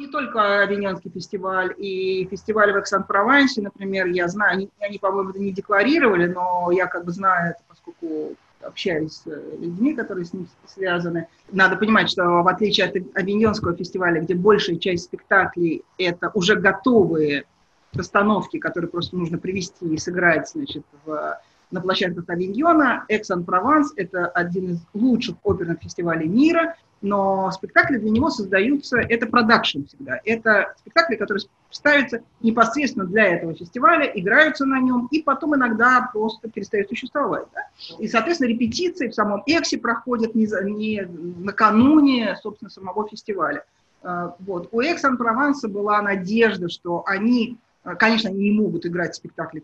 Не 0.00 0.06
только 0.06 0.62
Авиньонский 0.62 1.10
фестиваль, 1.10 1.74
и 1.76 2.26
фестиваль 2.30 2.72
в 2.72 2.78
Эксан-Провансе, 2.78 3.62
например, 3.62 4.06
я 4.06 4.28
знаю, 4.28 4.52
они, 4.52 4.70
они 4.80 4.98
по-моему, 4.98 5.30
это 5.30 5.38
не 5.38 5.52
декларировали, 5.52 6.26
но 6.26 6.70
я 6.72 6.86
как 6.86 7.04
бы 7.04 7.12
знаю 7.12 7.50
это, 7.50 7.60
поскольку 7.68 8.34
общаюсь 8.62 9.12
с 9.12 9.26
людьми, 9.26 9.94
которые 9.94 10.24
с 10.24 10.32
ним 10.32 10.48
связаны. 10.66 11.28
Надо 11.50 11.76
понимать, 11.76 12.10
что 12.10 12.24
в 12.42 12.48
отличие 12.48 12.86
от 12.86 12.96
Авиньонского 13.14 13.76
фестиваля, 13.76 14.20
где 14.20 14.34
большая 14.34 14.76
часть 14.76 15.04
спектаклей– 15.04 15.82
это 15.98 16.30
уже 16.34 16.56
готовые 16.56 17.44
постановки, 17.92 18.58
которые 18.58 18.90
просто 18.90 19.16
нужно 19.16 19.38
привести 19.38 19.94
и 19.94 19.98
сыграть 19.98 20.48
значит, 20.48 20.84
в, 21.04 21.40
на 21.70 21.80
площадках 21.80 22.24
Авиньона, 22.28 23.04
Эксан-Прованс– 23.08 23.92
это 23.96 24.26
один 24.26 24.72
из 24.72 24.78
лучших 24.94 25.36
оперных 25.42 25.80
фестивалей 25.80 26.28
мира– 26.28 26.74
но 27.02 27.50
спектакли 27.50 27.96
для 27.96 28.10
него 28.10 28.30
создаются, 28.30 28.98
это 28.98 29.26
продакшн 29.26 29.84
всегда, 29.84 30.20
это 30.24 30.74
спектакли, 30.78 31.16
которые 31.16 31.44
ставятся 31.70 32.22
непосредственно 32.40 33.06
для 33.06 33.36
этого 33.36 33.54
фестиваля, 33.54 34.04
играются 34.06 34.66
на 34.66 34.80
нем, 34.80 35.08
и 35.10 35.22
потом 35.22 35.54
иногда 35.56 36.10
просто 36.12 36.48
перестают 36.50 36.88
существовать. 36.88 37.46
Да? 37.54 37.62
И, 37.98 38.08
соответственно, 38.08 38.48
репетиции 38.48 39.08
в 39.08 39.14
самом 39.14 39.42
Эксе 39.46 39.78
проходят 39.78 40.34
не, 40.34 40.46
за, 40.46 40.62
не 40.64 41.02
накануне, 41.38 42.36
собственно, 42.42 42.70
самого 42.70 43.08
фестиваля. 43.08 43.64
А, 44.02 44.34
вот. 44.40 44.68
У 44.72 44.80
Экс-Ан-Прованса 44.80 45.68
была 45.68 46.02
надежда, 46.02 46.68
что 46.68 47.02
они, 47.06 47.56
конечно, 47.98 48.28
они 48.28 48.50
не 48.50 48.60
могут 48.60 48.84
играть 48.84 49.14
спектакли 49.14 49.62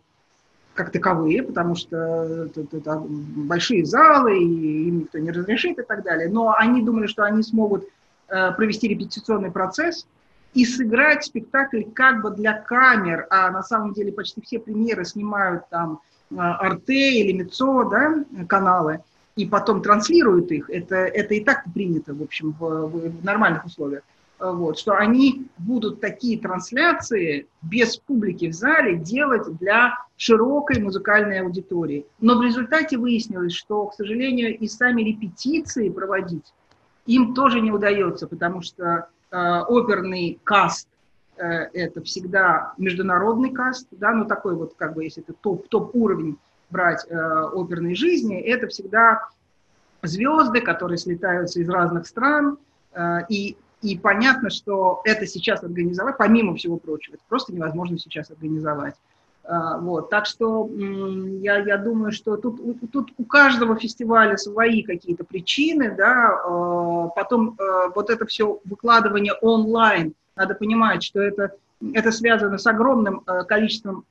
как 0.76 0.92
таковые, 0.92 1.42
потому 1.42 1.75
что 1.75 1.97
это, 2.45 2.76
это 2.76 3.02
большие 3.06 3.85
залы, 3.85 4.38
и 4.38 4.88
им 4.88 5.00
никто 5.00 5.18
не 5.18 5.30
разрешит 5.30 5.78
и 5.78 5.83
так 5.83 6.04
далее. 6.04 6.28
Но 6.28 6.54
они 6.56 6.83
думали, 6.83 7.06
что 7.06 7.25
они 7.25 7.42
смогут 7.42 7.88
э, 8.28 8.52
провести 8.52 8.88
репетиционный 8.88 9.50
процесс 9.50 10.06
и 10.54 10.64
сыграть 10.64 11.25
спектакль 11.25 11.83
как 11.95 12.23
бы 12.23 12.30
для 12.30 12.54
камер, 12.54 13.26
а 13.30 13.50
на 13.50 13.62
самом 13.62 13.92
деле 13.92 14.12
почти 14.12 14.40
все 14.40 14.59
премьеры 14.59 15.04
снимают 15.04 15.68
там 15.71 16.00
э, 16.30 16.37
Арте 16.37 17.21
или 17.21 17.33
Мецо, 17.33 17.85
да, 17.85 18.25
каналы, 18.47 19.00
и 19.35 19.47
потом 19.47 19.83
транслируют 19.83 20.50
их. 20.52 20.71
Это, 20.71 20.97
это 20.97 21.35
и 21.35 21.45
так 21.45 21.64
принято, 21.75 22.14
в 22.14 22.23
общем, 22.23 22.54
в, 22.59 22.87
в 22.87 23.25
нормальных 23.25 23.64
условиях. 23.64 24.02
Э, 24.38 24.52
вот, 24.52 24.78
что 24.78 24.93
они 24.97 25.47
будут 25.59 26.00
такие 26.00 26.38
трансляции 26.38 27.47
без 27.62 27.97
публики 27.97 28.50
в 28.50 28.55
зале 28.55 28.97
делать 28.97 29.47
для 29.59 29.95
широкой 30.16 30.81
музыкальной 30.83 31.40
аудитории. 31.40 32.07
Но 32.21 32.38
в 32.38 32.43
результате 32.43 32.99
выяснилось, 32.99 33.55
что, 33.55 33.87
к 33.87 33.95
сожалению, 33.95 34.57
и 34.57 34.69
сами 34.69 35.02
репетиции 35.02 35.88
проводить 35.88 36.52
им 37.07 37.35
тоже 37.35 37.61
не 37.61 37.71
удается, 37.71 38.26
потому 38.26 38.62
что 38.62 39.09
э, 39.31 39.61
оперный 39.69 40.38
каст 40.45 40.88
э, 41.37 41.45
это 41.45 42.02
всегда 42.02 42.75
международный 42.78 43.50
каст, 43.50 43.87
да, 43.93 44.12
ну 44.12 44.26
такой 44.26 44.55
вот, 44.55 44.75
как 44.76 44.95
бы, 44.95 45.05
если 45.05 45.23
это 45.23 45.33
топ, 45.33 45.69
топ-уровень 45.69 46.37
брать 46.69 47.07
э, 47.09 47.14
оперной 47.14 47.95
жизни, 47.95 48.40
это 48.40 48.66
всегда 48.66 49.28
звезды, 50.02 50.61
которые 50.61 50.99
слетаются 50.99 51.61
из 51.61 51.69
разных 51.69 52.07
стран, 52.07 52.59
э, 52.93 53.21
и 53.28 53.57
и 53.83 53.99
понятно, 53.99 54.50
что 54.50 55.00
это 55.04 55.26
сейчас 55.26 55.62
организовать, 55.62 56.16
помимо 56.16 56.54
всего 56.56 56.76
прочего, 56.78 57.14
это 57.14 57.25
просто 57.28 57.54
невозможно 57.54 57.99
сейчас 57.99 58.30
организовать. 58.30 58.95
А, 59.49 59.78
вот, 59.78 60.11
так 60.11 60.26
что 60.26 60.68
я, 61.40 61.59
я 61.59 61.76
думаю, 61.76 62.11
что 62.12 62.37
тут, 62.37 62.61
тут 62.90 63.12
у 63.16 63.25
каждого 63.25 63.76
фестиваля 63.76 64.37
свои 64.37 64.83
какие-то 64.83 65.25
причины, 65.25 65.95
да, 65.95 66.30
а, 66.30 67.09
потом 67.09 67.56
а, 67.59 67.88
вот 67.95 68.11
это 68.11 68.26
все 68.26 68.61
выкладывание 68.64 69.35
онлайн, 69.35 70.14
надо 70.35 70.54
понимать, 70.54 71.04
что 71.04 71.21
это, 71.21 71.52
это 71.92 72.11
связано 72.11 72.59
с 72.59 72.66
огромным 72.66 73.21
количеством 73.47 74.04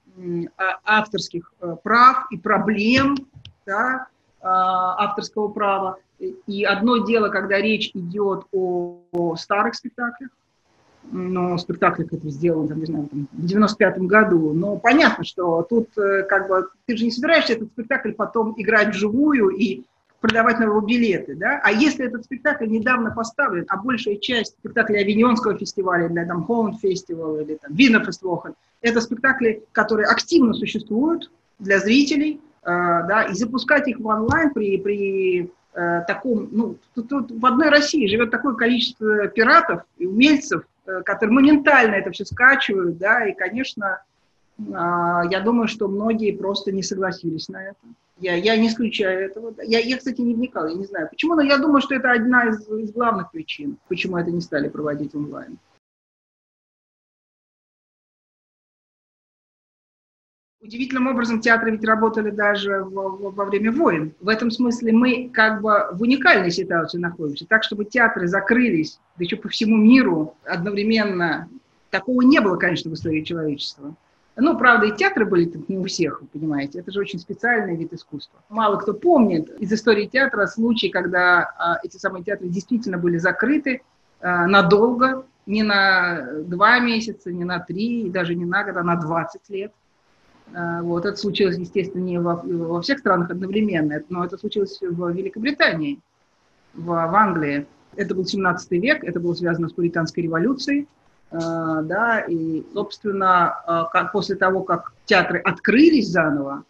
авторских 0.85 1.53
прав 1.83 2.27
и 2.31 2.37
проблем, 2.37 3.17
да, 3.65 4.07
авторского 4.41 5.49
права. 5.49 5.97
И 6.19 6.63
одно 6.63 7.05
дело, 7.05 7.29
когда 7.29 7.59
речь 7.59 7.91
идет 7.93 8.45
о, 8.51 8.99
о 9.11 9.35
старых 9.35 9.75
спектаклях, 9.75 10.29
но 11.11 11.57
спектакль 11.57 12.03
это 12.03 12.29
сделан, 12.29 12.67
там, 12.67 12.79
не 12.79 12.85
знаю, 12.85 13.07
там, 13.07 13.27
в 13.31 13.45
95-м 13.45 14.07
году. 14.07 14.53
Но 14.53 14.77
понятно, 14.77 15.23
что 15.23 15.61
тут 15.63 15.95
э, 15.97 16.23
как 16.23 16.47
бы 16.47 16.67
ты 16.85 16.97
же 16.97 17.05
не 17.05 17.11
собираешься 17.11 17.53
этот 17.53 17.69
спектакль 17.69 18.11
потом 18.11 18.53
играть 18.57 18.89
вживую 18.89 19.49
и 19.49 19.83
продавать 20.21 20.59
на 20.59 20.63
его 20.63 20.81
билеты, 20.81 21.35
да? 21.35 21.61
А 21.63 21.71
если 21.71 22.05
этот 22.05 22.25
спектакль 22.25 22.67
недавно 22.67 23.11
поставлен, 23.11 23.65
а 23.67 23.77
большая 23.77 24.15
часть 24.15 24.53
спектаклей 24.53 25.01
Авиньонского 25.01 25.57
фестиваля, 25.57 26.07
или 26.07 26.25
там 26.25 26.45
Хоун 26.45 26.77
фестиваля, 26.77 27.43
или 27.43 27.55
там 27.55 27.73
Виннерфествохан, 27.75 28.55
это 28.81 29.01
спектакли, 29.01 29.63
которые 29.71 30.07
активно 30.07 30.53
существуют 30.53 31.31
для 31.59 31.79
зрителей, 31.79 32.41
э, 32.63 32.65
да, 32.65 33.27
и 33.29 33.33
запускать 33.33 33.87
их 33.87 33.99
в 33.99 34.07
онлайн 34.07 34.51
при, 34.51 34.77
при 34.77 35.51
э, 35.75 36.01
таком, 36.07 36.49
ну, 36.51 36.77
тут, 36.93 37.09
тут 37.09 37.31
в 37.31 37.45
одной 37.45 37.69
России 37.69 38.07
живет 38.07 38.31
такое 38.31 38.55
количество 38.55 39.27
пиратов 39.27 39.83
и 39.97 40.05
умельцев, 40.05 40.63
Э, 40.87 41.01
которые 41.01 41.33
моментально 41.33 41.95
это 41.95 42.11
все 42.11 42.25
скачивают, 42.25 42.97
да, 42.97 43.27
и, 43.27 43.33
конечно, 43.33 44.03
а, 44.73 45.23
я 45.31 45.41
думаю, 45.41 45.67
что 45.67 45.87
многие 45.87 46.31
просто 46.31 46.71
не 46.71 46.83
согласились 46.83 47.49
на 47.49 47.63
это. 47.63 47.79
Я, 48.19 48.35
я 48.35 48.55
не 48.55 48.67
исключаю 48.67 49.25
этого. 49.25 49.53
Я, 49.63 49.79
я, 49.79 49.97
кстати, 49.97 50.21
не 50.21 50.35
вникала, 50.35 50.67
я 50.67 50.75
не 50.75 50.85
знаю 50.85 51.09
почему, 51.09 51.33
но 51.33 51.41
я 51.41 51.57
думаю, 51.57 51.81
что 51.81 51.95
это 51.95 52.11
одна 52.11 52.49
из, 52.49 52.69
из 52.69 52.91
главных 52.91 53.31
причин, 53.31 53.77
почему 53.87 54.17
это 54.17 54.29
не 54.31 54.41
стали 54.41 54.69
проводить 54.69 55.15
онлайн. 55.15 55.57
Удивительным 60.65 61.07
образом 61.07 61.41
театры 61.41 61.71
ведь 61.71 61.83
работали 61.83 62.31
даже 62.31 62.83
во, 62.83 63.09
во 63.09 63.45
время 63.45 63.71
войн. 63.71 64.13
В 64.19 64.29
этом 64.29 64.49
смысле 64.49 64.93
мы 64.93 65.29
как 65.31 65.61
бы 65.61 65.87
в 65.91 66.01
уникальной 66.01 66.49
ситуации 66.49 66.97
находимся. 66.97 67.45
Так, 67.45 67.63
чтобы 67.63 67.85
театры 67.85 68.27
закрылись, 68.27 68.99
да 69.17 69.25
еще 69.25 69.35
по 69.35 69.47
всему 69.47 69.77
миру 69.77 70.35
одновременно, 70.43 71.47
такого 71.91 72.21
не 72.23 72.41
было, 72.41 72.55
конечно, 72.57 72.89
в 72.89 72.95
истории 72.95 73.21
человечества. 73.21 73.93
Ну, 74.37 74.57
правда, 74.57 74.87
и 74.87 74.95
театры 74.95 75.25
были 75.25 75.51
не 75.67 75.77
у 75.77 75.83
всех, 75.85 76.21
вы 76.21 76.27
понимаете. 76.27 76.79
Это 76.79 76.91
же 76.91 76.99
очень 76.99 77.19
специальный 77.19 77.75
вид 77.75 77.93
искусства. 77.93 78.39
Мало 78.49 78.77
кто 78.77 78.93
помнит 78.93 79.49
из 79.59 79.71
истории 79.71 80.07
театра 80.07 80.47
случай, 80.47 80.89
когда 80.89 81.53
а, 81.57 81.79
эти 81.83 81.97
самые 81.97 82.23
театры 82.23 82.49
действительно 82.49 82.97
были 82.97 83.17
закрыты 83.17 83.81
а, 84.19 84.47
надолго, 84.47 85.25
не 85.45 85.61
на 85.63 86.41
два 86.41 86.79
месяца, 86.79 87.31
не 87.31 87.45
на 87.45 87.59
три, 87.59 88.09
даже 88.09 88.33
не 88.33 88.45
на 88.45 88.63
год, 88.63 88.77
а 88.77 88.83
на 88.83 88.95
20 88.95 89.41
лет. 89.49 89.71
А, 90.53 90.81
вот. 90.81 91.05
Это 91.05 91.17
случилось, 91.17 91.57
естественно, 91.57 92.03
не 92.03 92.19
во, 92.19 92.41
во 92.43 92.81
всех 92.81 92.99
странах 92.99 93.29
одновременно, 93.31 94.01
но 94.09 94.25
это 94.25 94.37
случилось 94.37 94.79
в 94.81 95.11
Великобритании, 95.11 95.99
в, 96.73 96.85
в 96.85 97.15
Англии. 97.15 97.65
Это 97.95 98.13
был 98.13 98.25
17 98.25 98.71
век, 98.71 99.03
это 99.03 99.19
было 99.19 99.33
связано 99.33 99.69
с 99.69 99.73
Пуританской 99.73 100.23
революцией. 100.23 100.87
А, 101.31 101.81
да, 101.81 102.21
и, 102.21 102.63
собственно, 102.73 103.49
а, 103.65 103.85
как, 103.85 104.11
после 104.11 104.35
того, 104.35 104.63
как 104.63 104.93
театры 105.05 105.39
открылись 105.39 106.09
заново, 106.09 106.63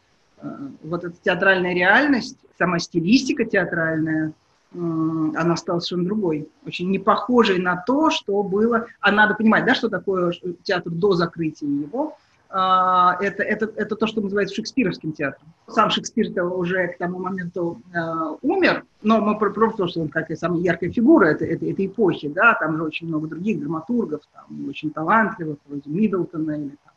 вот 0.84 1.04
эта 1.04 1.16
театральная 1.24 1.74
реальность, 1.74 2.38
сама 2.58 2.80
стилистика 2.80 3.46
театральная, 3.46 4.34
она 4.74 5.56
стала 5.56 5.80
совершенно 5.80 6.06
другой, 6.06 6.50
очень 6.66 6.90
не 6.90 7.00
похожей 7.00 7.60
на 7.60 7.78
то, 7.78 8.10
что 8.10 8.44
было. 8.44 8.88
А 9.00 9.12
надо 9.12 9.34
понимать, 9.34 9.66
да, 9.66 9.74
что 9.74 9.90
такое 9.90 10.34
театр 10.64 10.92
до 10.92 11.14
закрытия 11.14 11.68
его. 11.68 12.18
А, 12.58 13.18
это, 13.20 13.44
это, 13.44 13.70
это 13.76 13.98
то, 13.98 14.08
что 14.08 14.22
называется 14.22 14.56
шекспировским 14.56 15.12
театром. 15.12 15.54
Сам 15.68 15.90
Шекспир-то 15.90 16.46
уже 16.46 16.88
к 16.88 16.98
тому 16.98 17.20
моменту 17.20 17.82
э, 17.94 18.00
умер, 18.44 18.86
но 19.04 19.20
мы 19.20 19.38
про, 19.38 19.52
про 19.52 19.74
то, 19.74 19.88
что 19.88 20.00
он 20.00 20.10
и 20.30 20.36
самая 20.38 20.62
яркая 20.62 20.90
фигура 20.90 21.26
этой, 21.26 21.50
этой, 21.50 21.74
этой 21.74 21.88
эпохи, 21.88 22.30
да, 22.30 22.54
там 22.54 22.78
же 22.78 22.84
очень 22.84 23.10
много 23.10 23.28
других 23.28 23.60
драматургов, 23.60 24.22
там, 24.32 24.70
очень 24.70 24.92
талантливых, 24.92 25.58
вроде 25.68 25.90
Миддлтона 25.90 26.52
или 26.52 26.78
там, 26.86 26.94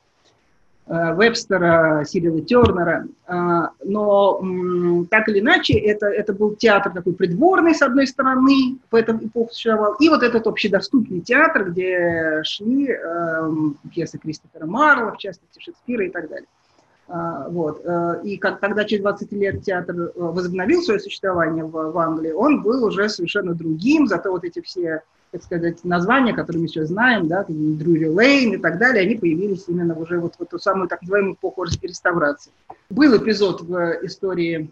Вебстера, 0.88 2.03
Сирила 2.07 2.40
Тернера. 2.40 3.07
А, 3.27 3.70
но 3.85 5.05
так 5.11 5.29
или 5.29 5.40
иначе, 5.40 5.74
это, 5.74 6.07
это 6.07 6.33
был 6.33 6.57
театр 6.57 6.92
такой 6.92 7.12
придворный, 7.12 7.74
с 7.74 7.83
одной 7.83 8.07
стороны, 8.07 8.79
в 8.90 8.94
этом 8.94 9.18
эпоху 9.18 9.53
существовал, 9.53 9.94
и 10.01 10.09
вот 10.09 10.22
этот 10.22 10.46
общедоступный 10.46 11.20
театр, 11.20 11.70
где 11.70 12.40
шли 12.42 12.90
э, 12.90 13.51
пьесы 13.92 14.18
Кристофера 14.18 14.64
Марла, 14.64 15.12
в 15.12 15.18
частности, 15.18 15.61
Шекспира 15.61 16.07
и 16.07 16.11
так 16.11 16.31
далее. 16.31 16.48
А, 17.09 17.48
вот. 17.51 17.83
Э, 17.85 18.20
и 18.24 18.38
когда 18.38 18.85
через 18.85 19.03
20 19.03 19.33
лет 19.33 19.62
театр 19.62 20.12
возобновил 20.14 20.81
свое 20.83 21.01
существование 21.01 21.64
в, 21.64 21.70
в 21.70 21.98
Англии, 21.98 22.33
он 22.33 22.62
был 22.62 22.83
уже 22.85 23.11
совершенно 23.11 23.55
другим, 23.55 24.07
зато 24.07 24.31
вот 24.31 24.44
эти 24.44 24.62
все 24.62 25.03
так 25.30 25.42
сказать, 25.42 25.84
названия, 25.84 26.32
которые 26.32 26.62
мы 26.62 26.68
сейчас 26.68 26.88
знаем, 26.88 27.28
да, 27.28 27.44
Друри 27.48 28.08
Лейн 28.08 28.54
и 28.54 28.56
так 28.56 28.78
далее, 28.78 29.02
они 29.04 29.16
появились 29.16 29.64
именно 29.68 29.96
уже 29.98 30.18
вот 30.18 30.36
в 30.36 30.42
эту 30.42 30.58
самую 30.58 30.88
так 30.88 31.02
называемую 31.02 31.34
эпоху 31.34 31.64
реставрации. 31.64 32.52
Был 32.88 33.16
эпизод 33.16 33.62
в 33.62 33.98
истории 34.02 34.70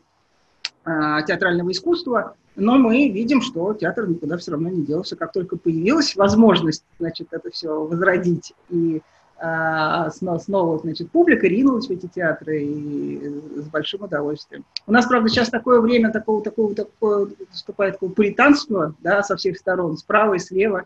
э, 0.84 1.18
театрального 1.26 1.70
искусства, 1.70 2.36
но 2.56 2.78
мы 2.78 3.08
видим, 3.10 3.42
что 3.42 3.74
театр 3.74 4.08
никуда 4.08 4.38
все 4.38 4.52
равно 4.52 4.70
не 4.70 4.82
делся. 4.82 5.14
Как 5.14 5.32
только 5.32 5.56
появилась 5.56 6.16
возможность, 6.16 6.84
значит, 6.98 7.28
это 7.32 7.50
все 7.50 7.84
возродить 7.84 8.54
и 8.70 8.98
а, 8.98 9.02
снова, 9.38 10.78
значит, 10.78 11.10
публика 11.10 11.46
ринулась 11.46 11.88
в 11.88 11.90
эти 11.90 12.06
театры 12.06 12.62
и 12.62 13.42
с 13.56 13.68
большим 13.68 14.04
удовольствием. 14.04 14.64
У 14.86 14.92
нас, 14.92 15.06
правда, 15.06 15.28
сейчас 15.28 15.50
такое 15.50 15.80
время 15.80 16.10
такого, 16.10 16.42
такого, 16.42 16.74
такое, 16.74 17.28
наступает 17.50 17.94
такое 17.94 18.10
пуританство, 18.10 18.94
да, 19.00 19.22
со 19.22 19.36
всех 19.36 19.58
сторон, 19.58 19.98
справа 19.98 20.34
и 20.34 20.38
слева, 20.38 20.84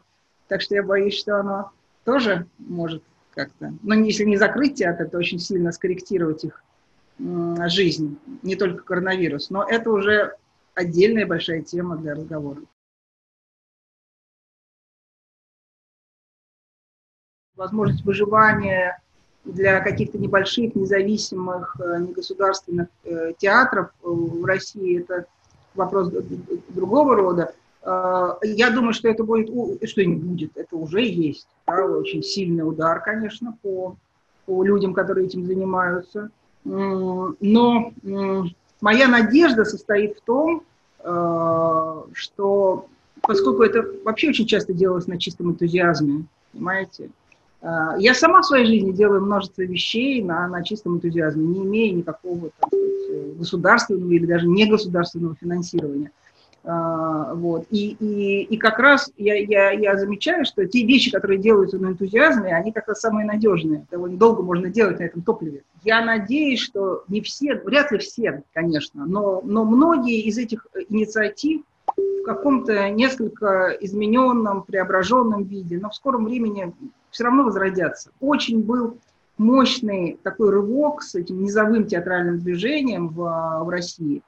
так 0.48 0.62
что 0.62 0.74
я 0.74 0.82
боюсь, 0.82 1.16
что 1.16 1.38
оно 1.38 1.70
тоже 2.04 2.46
может 2.58 3.04
как-то, 3.34 3.72
но 3.82 3.94
если 3.94 4.24
не 4.24 4.36
закрыть 4.36 4.74
театр, 4.74 5.08
то 5.08 5.18
очень 5.18 5.38
сильно 5.38 5.70
скорректировать 5.70 6.42
их 6.42 6.64
жизнь, 7.66 8.18
не 8.42 8.56
только 8.56 8.82
коронавирус, 8.82 9.50
но 9.50 9.62
это 9.62 9.90
уже 9.90 10.34
отдельная 10.74 11.26
большая 11.26 11.62
тема 11.62 11.96
для 11.96 12.14
разговора. 12.14 12.62
Возможность 17.60 18.04
выживания 18.04 19.00
для 19.44 19.80
каких-то 19.80 20.18
небольших, 20.18 20.74
независимых, 20.74 21.76
э, 21.78 22.00
негосударственных 22.00 22.88
э, 23.04 23.32
театров 23.38 23.90
э, 24.02 24.08
в 24.08 24.44
России, 24.44 25.00
это 25.00 25.26
вопрос 25.74 26.10
другого 26.70 27.14
рода. 27.14 27.54
Я 27.82 28.70
думаю, 28.70 28.92
что 28.92 29.08
это 29.08 29.24
будет, 29.24 29.48
что 29.88 30.04
не 30.04 30.16
будет, 30.16 30.54
это 30.56 30.76
уже 30.76 31.00
есть. 31.00 31.46
Да, 31.66 31.86
очень 31.86 32.22
сильный 32.22 32.68
удар, 32.68 33.00
конечно, 33.00 33.56
по, 33.62 33.96
по 34.44 34.62
людям, 34.62 34.92
которые 34.92 35.28
этим 35.28 35.46
занимаются. 35.46 36.28
Но 36.64 37.92
моя 38.82 39.08
надежда 39.08 39.64
состоит 39.64 40.18
в 40.18 40.20
том, 40.22 40.62
что 42.12 42.86
поскольку 43.22 43.62
это 43.62 43.86
вообще 44.04 44.28
очень 44.28 44.46
часто 44.46 44.74
делалось 44.74 45.06
на 45.06 45.18
чистом 45.18 45.52
энтузиазме, 45.52 46.26
понимаете, 46.52 47.08
я 47.62 48.14
сама 48.14 48.40
в 48.40 48.46
своей 48.46 48.64
жизни 48.64 48.92
делаю 48.92 49.22
множество 49.22 49.62
вещей 49.62 50.22
на, 50.22 50.48
на 50.48 50.64
чистом 50.64 50.96
энтузиазме, 50.96 51.44
не 51.44 51.64
имея 51.64 51.92
никакого 51.92 52.50
так 52.58 52.68
сказать, 52.68 53.36
государственного 53.36 54.12
или 54.12 54.26
даже 54.26 54.46
негосударственного 54.46 55.36
финансирования. 55.38 56.10
Uh, 56.62 57.34
вот. 57.36 57.66
И, 57.70 57.96
и, 57.98 58.42
и 58.42 58.56
как 58.58 58.78
раз 58.78 59.10
я, 59.16 59.34
я, 59.34 59.70
я 59.70 59.96
замечаю, 59.96 60.44
что 60.44 60.66
те 60.66 60.84
вещи, 60.84 61.10
которые 61.10 61.38
делаются 61.38 61.78
на 61.78 61.86
энтузиазме, 61.86 62.54
они 62.54 62.70
как 62.70 62.86
раз 62.86 63.00
самые 63.00 63.26
надежные. 63.26 63.86
Довольно 63.90 64.18
долго 64.18 64.42
можно 64.42 64.68
делать 64.68 64.98
на 64.98 65.04
этом 65.04 65.22
топливе. 65.22 65.62
Я 65.84 66.04
надеюсь, 66.04 66.60
что 66.60 67.04
не 67.08 67.22
все, 67.22 67.54
вряд 67.54 67.90
ли 67.92 67.98
все, 67.98 68.42
конечно, 68.52 69.06
но, 69.06 69.40
но 69.42 69.64
многие 69.64 70.20
из 70.20 70.36
этих 70.36 70.66
инициатив 70.90 71.62
в 71.96 72.24
каком-то 72.24 72.90
несколько 72.90 73.76
измененном, 73.80 74.62
преображенном 74.62 75.44
виде, 75.44 75.78
но 75.78 75.90
в 75.90 75.94
скором 75.94 76.24
времени 76.24 76.72
все 77.10 77.24
равно 77.24 77.44
возродятся. 77.44 78.10
Очень 78.20 78.62
был 78.62 78.98
мощный 79.38 80.18
такой 80.22 80.50
рывок 80.50 81.02
с 81.02 81.14
этим 81.14 81.42
низовым 81.42 81.86
театральным 81.86 82.38
движением 82.38 83.08
в, 83.08 83.64
в 83.64 83.68
России. 83.68 84.22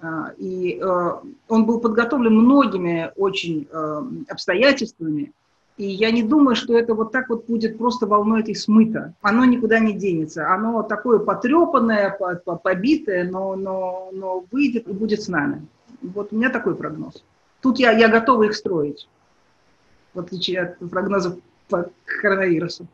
А, 0.00 0.32
и 0.36 0.78
э, 0.80 1.10
он 1.48 1.66
был 1.66 1.80
подготовлен 1.80 2.34
многими 2.34 3.10
очень 3.16 3.66
э, 3.70 4.02
обстоятельствами. 4.28 5.32
И 5.78 5.86
я 5.86 6.10
не 6.10 6.22
думаю, 6.22 6.54
что 6.54 6.76
это 6.76 6.94
вот 6.94 7.12
так 7.12 7.28
вот 7.28 7.46
будет 7.46 7.78
просто 7.78 8.06
волной 8.06 8.40
этой 8.40 8.54
смыто. 8.54 9.14
Оно 9.22 9.44
никуда 9.44 9.78
не 9.78 9.92
денется. 9.92 10.52
Оно 10.52 10.82
такое 10.82 11.20
потрепанное, 11.20 12.16
побитое, 12.62 13.30
но, 13.30 13.54
но, 13.56 14.10
но 14.12 14.44
выйдет 14.50 14.88
и 14.88 14.92
будет 14.92 15.22
с 15.22 15.28
нами. 15.28 15.66
Вот 16.02 16.32
у 16.32 16.36
меня 16.36 16.50
такой 16.50 16.76
прогноз. 16.76 17.24
Тут 17.60 17.78
я, 17.78 17.90
я 17.92 18.08
готова 18.08 18.44
их 18.44 18.54
строить, 18.54 19.08
в 20.14 20.20
отличие 20.20 20.60
от 20.60 20.90
прогнозов 20.90 21.38
по 21.68 21.90
коронавирусу. 22.04 22.86